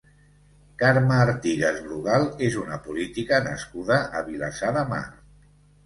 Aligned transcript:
Carme 0.83 1.19
Artigas 1.25 1.77
Brugal 1.85 2.27
és 2.49 2.59
una 2.65 2.81
política 2.89 3.45
nascuda 3.53 4.03
a 4.23 4.27
Vilassar 4.35 4.77
de 4.81 4.89
Mar. 4.93 5.09